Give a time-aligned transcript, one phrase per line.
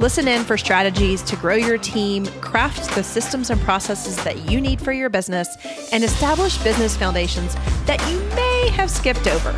[0.00, 4.60] Listen in for strategies to grow your team, craft the systems and processes that you
[4.60, 5.48] need for your business,
[5.92, 7.56] and establish business foundations
[7.86, 9.52] that you may have skipped over.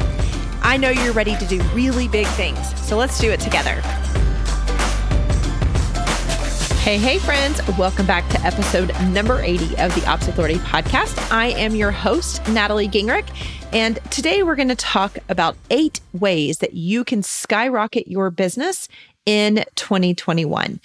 [0.62, 3.82] I know you're ready to do really big things, so let's do it together.
[6.80, 7.60] Hey, hey, friends.
[7.76, 11.30] Welcome back to episode number 80 of the Ops Authority podcast.
[11.30, 13.28] I am your host, Natalie Gingrich,
[13.72, 18.88] and today we're going to talk about eight ways that you can skyrocket your business
[19.26, 20.80] in 2021.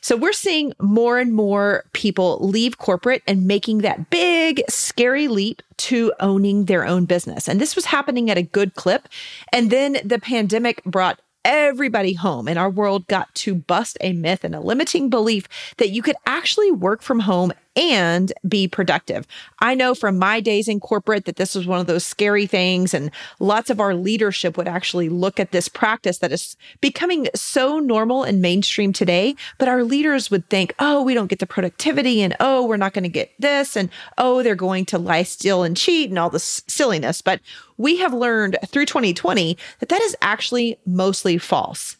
[0.00, 5.62] So we're seeing more and more people leave corporate and making that big, scary leap
[5.78, 7.48] to owning their own business.
[7.48, 9.08] And this was happening at a good clip.
[9.52, 14.44] And then the pandemic brought everybody home and our world got to bust a myth
[14.44, 19.26] and a limiting belief that you could actually work from home and be productive.
[19.60, 22.92] I know from my days in corporate that this was one of those scary things,
[22.92, 27.78] and lots of our leadership would actually look at this practice that is becoming so
[27.78, 29.36] normal and mainstream today.
[29.58, 32.94] But our leaders would think, oh, we don't get the productivity, and oh, we're not
[32.94, 36.30] going to get this, and oh, they're going to lie, steal, and cheat, and all
[36.30, 37.22] this silliness.
[37.22, 37.40] But
[37.76, 41.96] we have learned through 2020 that that is actually mostly false.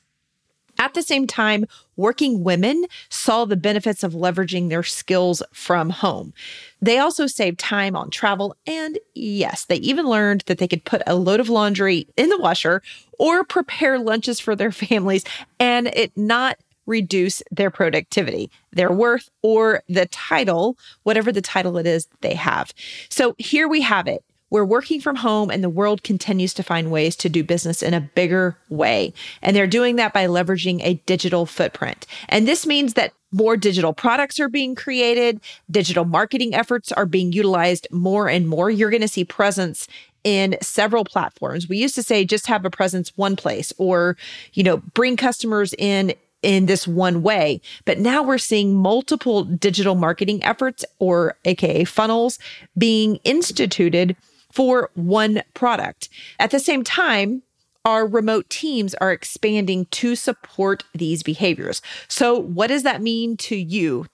[0.78, 6.32] At the same time, working women saw the benefits of leveraging their skills from home.
[6.80, 8.56] They also saved time on travel.
[8.66, 12.38] And yes, they even learned that they could put a load of laundry in the
[12.38, 12.82] washer
[13.18, 15.24] or prepare lunches for their families
[15.58, 16.56] and it not
[16.86, 22.72] reduce their productivity, their worth, or the title, whatever the title it is they have.
[23.10, 24.24] So here we have it.
[24.51, 27.95] We're working from home and the world continues to find ways to do business in
[27.95, 29.13] a bigger way.
[29.42, 32.07] And they're doing that by leveraging a digital footprint.
[32.29, 37.33] And this means that more digital products are being created, digital marketing efforts are being
[37.33, 38.70] utilized more and more.
[38.70, 39.86] You're going to see presence
[40.25, 41.69] in several platforms.
[41.69, 44.17] We used to say just have a presence one place or,
[44.55, 47.61] you know, bring customers in in this one way.
[47.85, 52.39] But now we're seeing multiple digital marketing efforts or AKA funnels
[52.77, 54.17] being instituted
[54.58, 56.08] for one product.
[56.41, 57.42] At the same time,
[57.85, 61.80] our remote teams are expanding to support these behaviors.
[62.08, 64.07] So, what does that mean to you?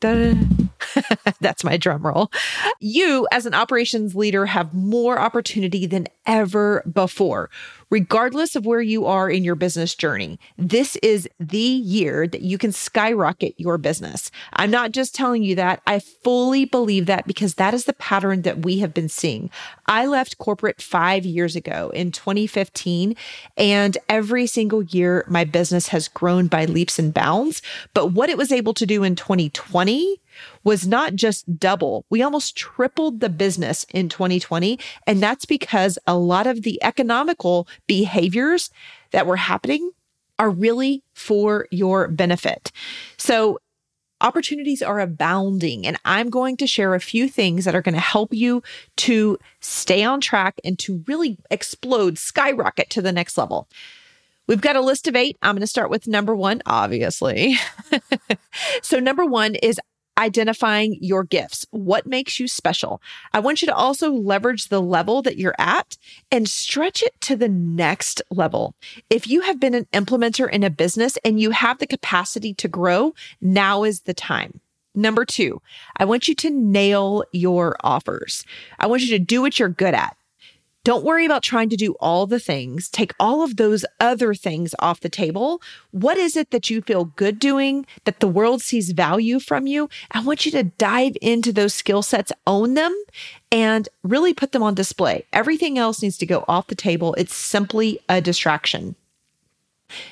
[1.41, 2.31] That's my drum roll.
[2.81, 7.51] You, as an operations leader, have more opportunity than ever before
[7.95, 12.59] regardless of where you are in your business journey, this is the year that you
[12.59, 14.33] can skyrocket your business.
[14.55, 15.81] I'm not just telling you that.
[15.87, 19.49] I fully believe that because that is the pattern that we have been seeing.
[19.87, 23.15] I left corporate five years ago in 2015,
[23.57, 27.63] and every single year my business has grown by leaps and bounds.
[27.95, 30.21] But what it was able to do in 2020
[30.63, 34.79] was not just double, we almost tripled the business in 2020.
[35.07, 38.71] And that's because a lot of the economical behaviors
[39.13, 39.91] that were happening
[40.39, 42.73] are really for your benefit.
[43.17, 43.59] So,
[44.21, 45.87] opportunities are abounding.
[45.87, 48.63] And I'm going to share a few things that are going to help you
[48.97, 53.69] to stay on track and to really explode, skyrocket to the next level.
[54.47, 55.37] We've got a list of eight.
[55.43, 57.57] I'm going to start with number one, obviously.
[58.83, 59.81] so, number one is
[60.19, 61.67] identifying your gifts.
[61.71, 63.01] What makes you special?
[63.33, 65.97] I want you to also leverage the level that you're at
[66.31, 68.75] and stretch it to the next level.
[69.11, 72.69] If you have been an implementer in a business and you have the capacity to
[72.69, 74.61] grow, now is the time.
[74.95, 75.61] Number two,
[75.97, 78.45] I want you to nail your offers.
[78.79, 80.17] I want you to do what you're good at.
[80.85, 82.91] Don't worry about trying to do all the things.
[82.91, 85.63] Take all of those other things off the table.
[85.93, 89.89] What is it that you feel good doing, that the world sees value from you?
[90.11, 92.95] I want you to dive into those skill sets, own them,
[93.51, 95.25] and really put them on display.
[95.33, 97.15] Everything else needs to go off the table.
[97.15, 98.95] It's simply a distraction.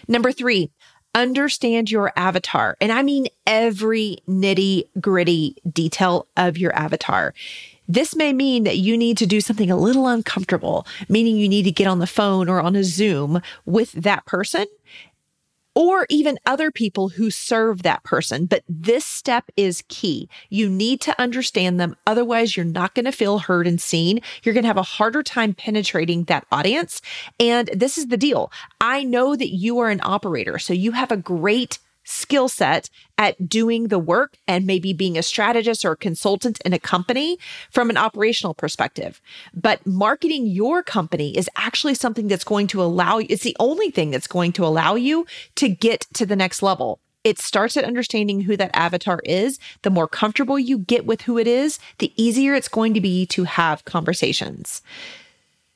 [0.08, 0.70] Number three,
[1.14, 2.78] understand your avatar.
[2.80, 7.34] And I mean every nitty gritty detail of your avatar.
[7.92, 11.64] This may mean that you need to do something a little uncomfortable, meaning you need
[11.64, 14.64] to get on the phone or on a Zoom with that person
[15.74, 18.46] or even other people who serve that person.
[18.46, 20.30] But this step is key.
[20.48, 21.94] You need to understand them.
[22.06, 24.20] Otherwise, you're not going to feel heard and seen.
[24.42, 27.02] You're going to have a harder time penetrating that audience.
[27.38, 28.50] And this is the deal.
[28.80, 33.48] I know that you are an operator, so you have a great skill set at
[33.48, 37.38] doing the work and maybe being a strategist or a consultant in a company
[37.70, 39.20] from an operational perspective.
[39.54, 43.90] But marketing your company is actually something that's going to allow you, it's the only
[43.90, 45.26] thing that's going to allow you
[45.56, 46.98] to get to the next level.
[47.24, 49.60] It starts at understanding who that avatar is.
[49.82, 53.26] The more comfortable you get with who it is, the easier it's going to be
[53.26, 54.82] to have conversations.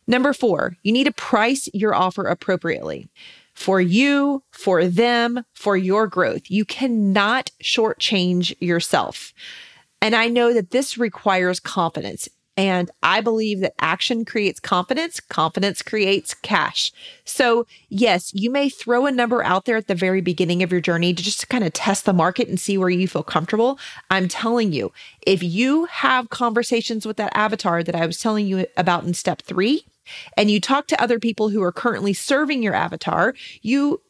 [0.09, 3.09] Number four, you need to price your offer appropriately
[3.57, 6.43] for you, for them, for your growth.
[6.51, 9.33] You cannot shortchange yourself.
[10.01, 12.29] And I know that this requires confidence.
[12.59, 16.91] And I believe that action creates confidence, confidence creates cash.
[17.25, 20.81] So, yes, you may throw a number out there at the very beginning of your
[20.81, 23.79] journey to just kind of test the market and see where you feel comfortable.
[24.11, 24.93] I'm telling you,
[25.27, 29.43] if you have conversations with that avatar that I was telling you about in step
[29.43, 29.85] three,
[30.37, 34.01] and you talk to other people who are currently serving your avatar, you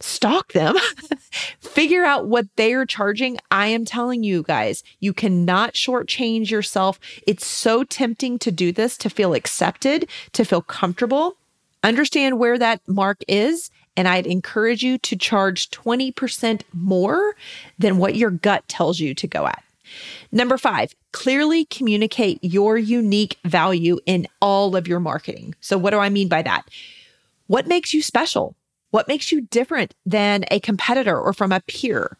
[0.00, 0.76] stalk them,
[1.60, 3.38] figure out what they are charging.
[3.50, 6.98] I am telling you guys, you cannot shortchange yourself.
[7.26, 11.36] It's so tempting to do this, to feel accepted, to feel comfortable.
[11.82, 13.70] Understand where that mark is.
[13.96, 17.34] And I'd encourage you to charge 20% more
[17.78, 19.62] than what your gut tells you to go at.
[20.32, 25.54] Number five, clearly communicate your unique value in all of your marketing.
[25.60, 26.68] So, what do I mean by that?
[27.46, 28.56] What makes you special?
[28.90, 32.16] What makes you different than a competitor or from a peer?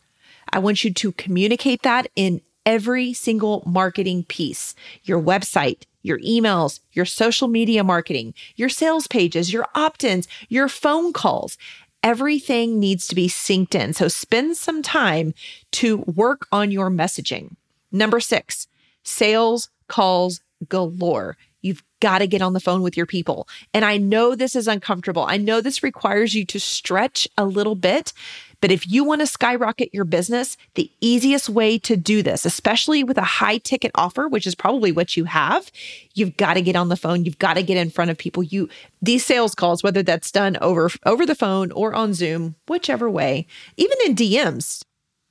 [0.53, 4.75] I want you to communicate that in every single marketing piece
[5.05, 10.69] your website, your emails, your social media marketing, your sales pages, your opt ins, your
[10.69, 11.59] phone calls.
[12.07, 13.93] Everything needs to be synced in.
[13.93, 15.35] So spend some time
[15.73, 17.57] to work on your messaging.
[17.91, 18.69] Number six,
[19.03, 21.37] sales calls galore.
[21.63, 23.49] You've got to get on the phone with your people.
[23.75, 25.25] And I know this is uncomfortable.
[25.25, 28.13] I know this requires you to stretch a little bit.
[28.61, 33.05] But if you want to skyrocket your business, the easiest way to do this, especially
[33.05, 35.71] with a high ticket offer, which is probably what you have,
[36.15, 37.25] you've got to get on the phone.
[37.25, 38.43] You've got to get in front of people.
[38.43, 38.69] You
[39.03, 43.47] these sales calls, whether that's done over over the phone or on Zoom, whichever way,
[43.77, 44.83] even in DMs.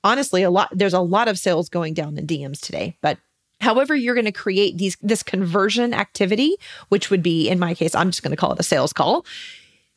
[0.03, 3.17] Honestly, a lot there's a lot of sales going down in DMs today, but
[3.61, 6.55] however you're going to create these this conversion activity
[6.89, 9.25] which would be in my case i'm just going to call it a sales call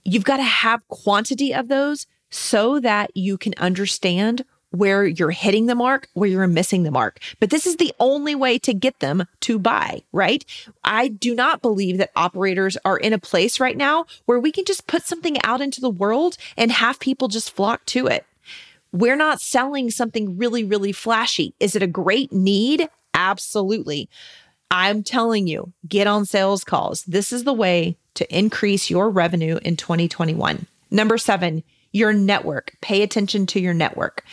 [0.05, 5.67] you've got to have quantity of those so that you can understand where you're hitting
[5.67, 7.21] the mark, where you're missing the mark.
[7.41, 10.45] But this is the only way to get them to buy, right?
[10.85, 14.65] I do not believe that operators are in a place right now where we can
[14.65, 18.27] just put something out into the world and have people just flock to it.
[18.93, 21.55] We're not selling something really, really flashy.
[21.61, 22.89] Is it a great need?
[23.15, 24.09] Absolutely.
[24.71, 27.05] I'm telling you, get on sales calls.
[27.05, 30.67] This is the way to increase your revenue in 2021.
[30.91, 31.63] Number seven,
[31.99, 32.73] your network.
[32.81, 34.25] Pay attention to your network.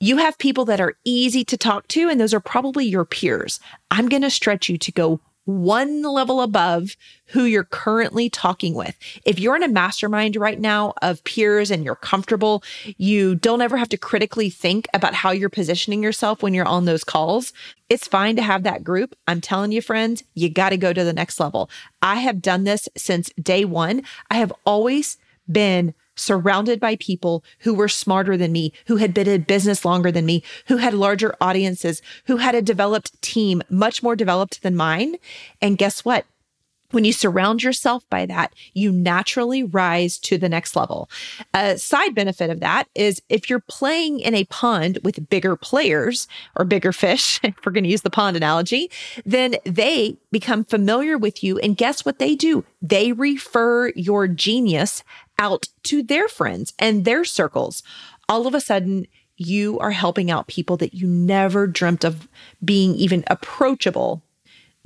[0.00, 3.58] You have people that are easy to talk to, and those are probably your peers.
[3.90, 6.94] I'm going to stretch you to go one level above
[7.28, 8.94] who you're currently talking with.
[9.24, 12.62] If you're in a mastermind right now of peers and you're comfortable,
[12.98, 16.84] you don't ever have to critically think about how you're positioning yourself when you're on
[16.84, 17.54] those calls.
[17.88, 19.16] It's fine to have that group.
[19.26, 21.70] I'm telling you, friends, you got to go to the next level.
[22.02, 24.02] I have done this since day one.
[24.30, 25.16] I have always
[25.50, 30.10] been surrounded by people who were smarter than me, who had been in business longer
[30.10, 34.76] than me, who had larger audiences, who had a developed team, much more developed than
[34.76, 35.16] mine.
[35.60, 36.24] And guess what?
[36.90, 41.10] When you surround yourself by that, you naturally rise to the next level.
[41.52, 46.26] A side benefit of that is if you're playing in a pond with bigger players
[46.56, 48.90] or bigger fish, if we're going to use the pond analogy,
[49.26, 51.58] then they become familiar with you.
[51.58, 52.64] And guess what they do?
[52.80, 55.04] They refer your genius
[55.38, 57.82] out to their friends and their circles.
[58.28, 62.28] All of a sudden, you are helping out people that you never dreamt of
[62.64, 64.22] being even approachable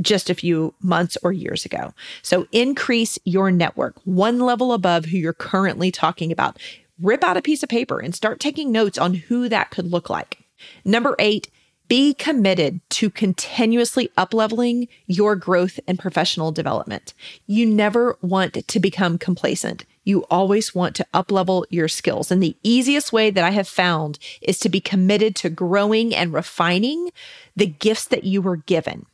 [0.01, 1.93] just a few months or years ago.
[2.23, 6.59] So increase your network one level above who you're currently talking about.
[7.01, 10.11] Rip out a piece of paper and start taking notes on who that could look
[10.11, 10.39] like.
[10.85, 11.51] Number eight,
[11.89, 17.13] be committed to continuously upleveling your growth and professional development.
[17.47, 19.85] You never want to become complacent.
[20.05, 22.31] You always want to uplevel your skills.
[22.31, 26.33] And the easiest way that I have found is to be committed to growing and
[26.33, 27.11] refining
[27.55, 29.07] the gifts that you were given.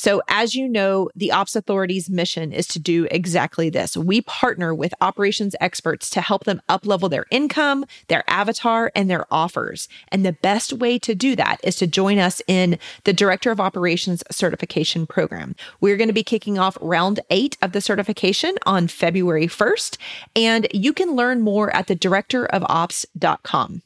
[0.00, 3.98] So, as you know, the Ops Authority's mission is to do exactly this.
[3.98, 9.26] We partner with operations experts to help them uplevel their income, their avatar, and their
[9.30, 9.90] offers.
[10.08, 13.60] And the best way to do that is to join us in the Director of
[13.60, 15.54] Operations certification program.
[15.82, 19.98] We're going to be kicking off round eight of the certification on February 1st,
[20.34, 23.82] and you can learn more at the directorofops.com.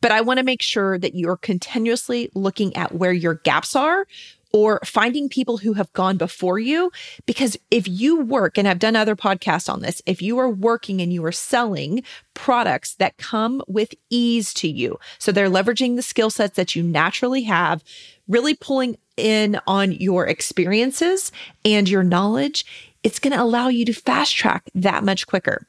[0.00, 4.06] But I want to make sure that you're continuously looking at where your gaps are
[4.52, 6.90] or finding people who have gone before you.
[7.26, 11.00] Because if you work, and I've done other podcasts on this, if you are working
[11.00, 12.02] and you are selling
[12.34, 16.82] products that come with ease to you, so they're leveraging the skill sets that you
[16.82, 17.84] naturally have,
[18.28, 21.30] really pulling in on your experiences
[21.64, 22.64] and your knowledge,
[23.02, 25.66] it's going to allow you to fast track that much quicker.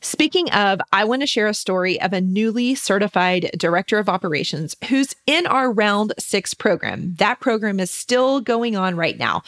[0.00, 4.76] Speaking of, I want to share a story of a newly certified director of operations
[4.88, 7.14] who's in our round six program.
[7.16, 9.42] That program is still going on right now.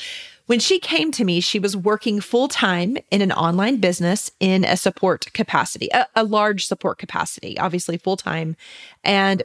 [0.47, 4.65] When she came to me, she was working full time in an online business in
[4.65, 8.57] a support capacity, a, a large support capacity, obviously full time.
[9.03, 9.43] And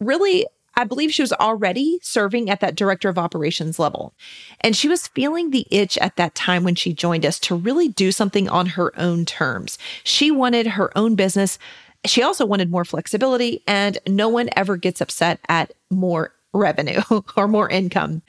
[0.00, 4.14] really I believe she was already serving at that director of operations level.
[4.60, 7.88] And she was feeling the itch at that time when she joined us to really
[7.88, 9.78] do something on her own terms.
[10.04, 11.58] She wanted her own business.
[12.04, 17.00] She also wanted more flexibility, and no one ever gets upset at more revenue
[17.36, 18.22] or more income.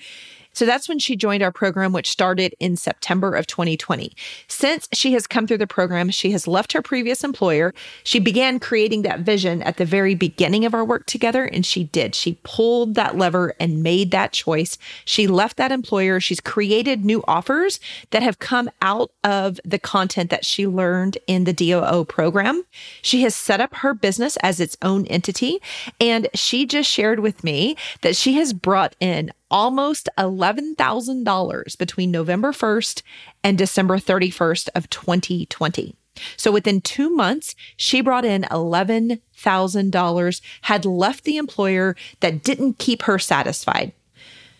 [0.57, 4.11] So that's when she joined our program, which started in September of 2020.
[4.47, 7.75] Since she has come through the program, she has left her previous employer.
[8.03, 11.83] She began creating that vision at the very beginning of our work together, and she
[11.83, 12.15] did.
[12.15, 14.79] She pulled that lever and made that choice.
[15.05, 16.19] She left that employer.
[16.19, 21.43] She's created new offers that have come out of the content that she learned in
[21.43, 22.63] the DOO program.
[23.03, 25.61] She has set up her business as its own entity,
[26.01, 32.51] and she just shared with me that she has brought in almost $11,000 between November
[32.51, 33.01] 1st
[33.43, 35.95] and December 31st of 2020.
[36.35, 43.03] So within two months, she brought in $11,000, had left the employer that didn't keep
[43.03, 43.93] her satisfied.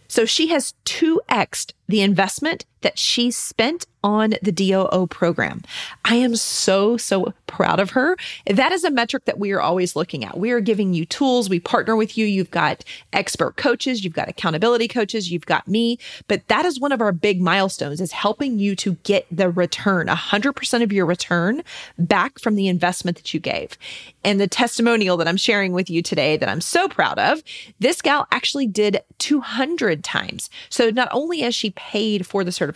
[0.08, 5.62] So she has 2xed the investment that she spent on the DOO program.
[6.06, 8.16] I am so, so proud of her.
[8.46, 10.38] That is a metric that we are always looking at.
[10.38, 11.50] We are giving you tools.
[11.50, 12.26] We partner with you.
[12.26, 15.98] You've got expert coaches, you've got accountability coaches, you've got me.
[16.28, 20.08] But that is one of our big milestones is helping you to get the return,
[20.08, 21.64] 100% of your return
[21.98, 23.78] back from the investment that you gave.
[24.24, 27.42] And the testimonial that I'm sharing with you today that I'm so proud of,
[27.80, 30.50] this gal actually did 200 times.
[30.70, 32.67] So not only has she paid for the certification,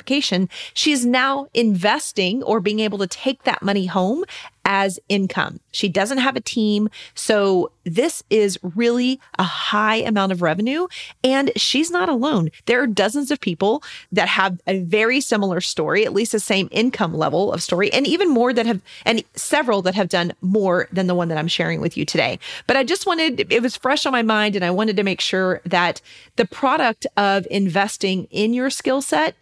[0.74, 4.24] she's now investing or being able to take that money home
[4.65, 5.60] as income.
[5.72, 6.89] She doesn't have a team.
[7.15, 10.88] So this is really a high amount of revenue.
[11.24, 12.51] And she's not alone.
[12.65, 16.70] There are dozens of people that have a very similar story, at least the same
[16.72, 20.88] income level of story, and even more that have, and several that have done more
[20.91, 22.39] than the one that I'm sharing with you today.
[22.68, 25.22] But I just wanted, it was fresh on my mind, and I wanted to make
[25.22, 26.01] sure that
[26.36, 29.36] the product of investing in your skill set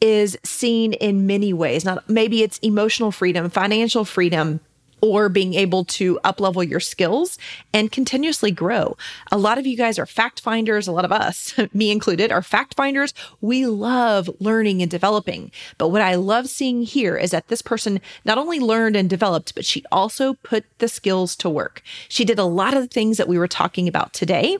[0.00, 1.84] is seen in many ways.
[1.84, 4.58] Not maybe it's emotional freedom, financial freedom,
[5.02, 7.36] or being able to uplevel your skills
[7.74, 8.96] and continuously grow.
[9.30, 10.86] A lot of you guys are fact finders.
[10.86, 13.12] A lot of us, me included, are fact finders.
[13.40, 15.50] We love learning and developing.
[15.76, 19.54] But what I love seeing here is that this person not only learned and developed,
[19.54, 21.82] but she also put the skills to work.
[22.08, 24.58] She did a lot of the things that we were talking about today.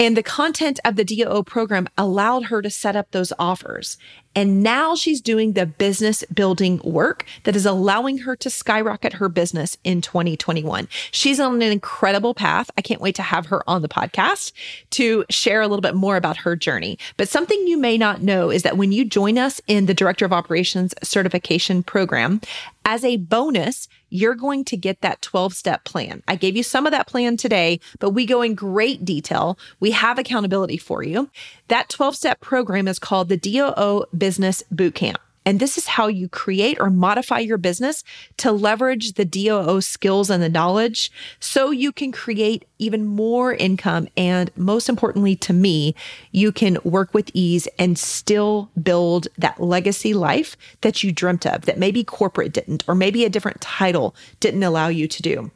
[0.00, 3.98] And the content of the DOO program allowed her to set up those offers.
[4.34, 9.28] And now she's doing the business building work that is allowing her to skyrocket her
[9.28, 10.88] business in 2021.
[11.10, 12.70] She's on an incredible path.
[12.78, 14.52] I can't wait to have her on the podcast
[14.90, 16.98] to share a little bit more about her journey.
[17.18, 20.24] But something you may not know is that when you join us in the Director
[20.24, 22.40] of Operations certification program,
[22.86, 26.22] as a bonus, you're going to get that 12 step plan.
[26.28, 29.58] I gave you some of that plan today, but we go in great detail.
[29.80, 31.30] We have accountability for you.
[31.68, 35.16] That 12 step program is called the DOO Business Bootcamp.
[35.44, 38.04] And this is how you create or modify your business
[38.38, 44.08] to leverage the DOO skills and the knowledge so you can create even more income.
[44.16, 45.94] And most importantly, to me,
[46.32, 51.62] you can work with ease and still build that legacy life that you dreamt of
[51.62, 55.50] that maybe corporate didn't, or maybe a different title didn't allow you to do.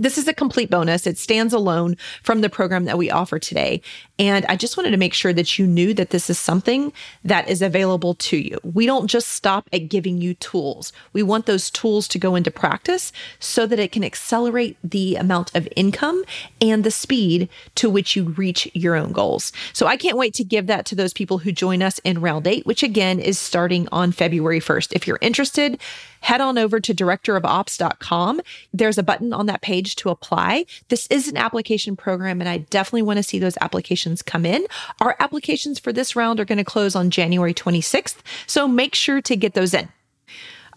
[0.00, 1.06] This is a complete bonus.
[1.06, 3.82] It stands alone from the program that we offer today.
[4.18, 6.92] And I just wanted to make sure that you knew that this is something
[7.22, 8.58] that is available to you.
[8.64, 10.90] We don't just stop at giving you tools.
[11.12, 15.54] We want those tools to go into practice so that it can accelerate the amount
[15.54, 16.24] of income
[16.62, 19.52] and the speed to which you reach your own goals.
[19.74, 22.46] So I can't wait to give that to those people who join us in round
[22.46, 24.92] eight, which again is starting on February 1st.
[24.92, 25.78] If you're interested,
[26.20, 28.40] head on over to directorofops.com.
[28.72, 30.66] There's a button on that page to apply.
[30.88, 34.66] This is an application program, and I definitely want to see those applications come in.
[35.00, 38.16] Our applications for this round are going to close on January 26th,
[38.46, 39.88] so make sure to get those in.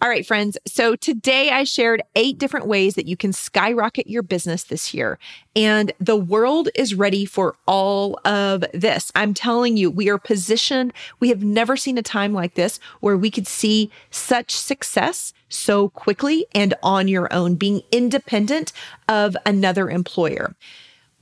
[0.04, 0.58] All right, friends.
[0.66, 5.18] So today I shared eight different ways that you can skyrocket your business this year.
[5.56, 9.10] And the world is ready for all of this.
[9.14, 10.92] I'm telling you, we are positioned.
[11.20, 15.88] We have never seen a time like this where we could see such success so
[15.88, 18.74] quickly and on your own, being independent
[19.08, 20.54] of another employer.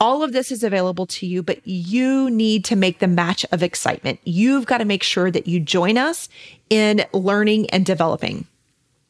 [0.01, 3.63] All of this is available to you, but you need to make the match of
[3.63, 4.19] excitement.
[4.25, 6.29] You've got to make sure that you join us
[6.69, 8.49] in learning and developing.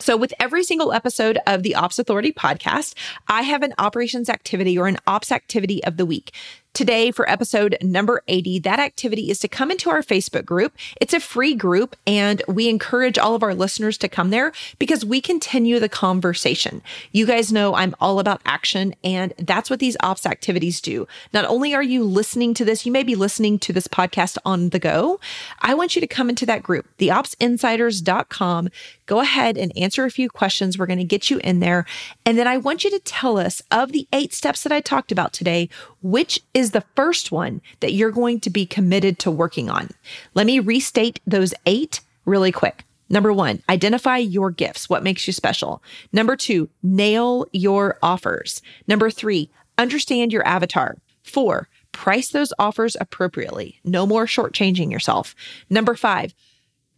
[0.03, 2.95] So, with every single episode of the Ops Authority podcast,
[3.29, 6.33] I have an operations activity or an ops activity of the week.
[6.75, 10.73] Today, for episode number 80, that activity is to come into our Facebook group.
[11.03, 15.05] It's a free group, and we encourage all of our listeners to come there because
[15.05, 16.81] we continue the conversation.
[17.13, 21.07] You guys know I'm all about action, and that's what these ops activities do.
[21.35, 24.71] Not only are you listening to this, you may be listening to this podcast on
[24.71, 25.21] the go.
[25.61, 28.71] I want you to come into that group, theopsinsiders.com.
[29.07, 30.79] Go ahead and answer a few questions.
[30.79, 31.85] We're going to get you in there.
[32.25, 35.13] And then I want you to tell us of the eight steps that I talked
[35.13, 35.69] about today,
[36.03, 39.89] which is the first one that you're going to be committed to working on?
[40.35, 42.85] Let me restate those eight really quick.
[43.09, 44.89] Number one, identify your gifts.
[44.89, 45.83] What makes you special?
[46.13, 48.63] Number two, nail your offers.
[48.89, 50.97] Number three, understand your avatar.
[51.23, 53.81] Four, price those offers appropriately.
[53.85, 55.35] No more shortchanging yourself.
[55.69, 56.35] Number five,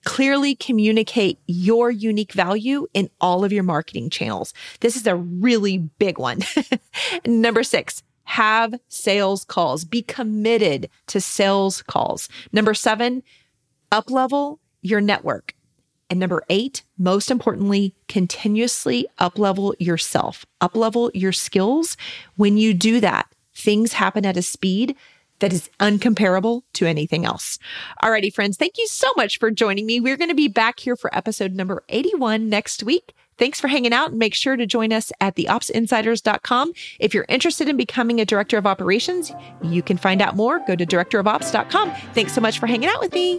[0.04, 4.54] clearly communicate your unique value in all of your marketing channels.
[4.80, 6.40] This is a really big one.
[7.26, 9.84] Number six, have sales calls.
[9.84, 12.28] Be committed to sales calls.
[12.52, 13.22] Number seven,
[13.92, 15.54] up level your network.
[16.10, 21.96] And number eight, most importantly, continuously up level yourself, up level your skills.
[22.36, 24.96] When you do that, things happen at a speed
[25.44, 27.58] that is uncomparable to anything else.
[28.02, 30.00] Alrighty, friends, thank you so much for joining me.
[30.00, 33.12] We're going to be back here for episode number 81 next week.
[33.36, 36.72] Thanks for hanging out and make sure to join us at theopsinsiders.com.
[36.98, 39.32] If you're interested in becoming a director of operations,
[39.62, 40.60] you can find out more.
[40.60, 41.90] Go to directorofops.com.
[42.14, 43.38] Thanks so much for hanging out with me.